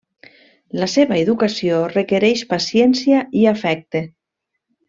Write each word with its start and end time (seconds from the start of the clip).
La 0.83 0.87
seva 0.93 1.19
educació 1.25 1.83
requereix 1.93 2.43
paciència 2.57 3.23
i 3.43 3.47
afecte. 3.55 4.07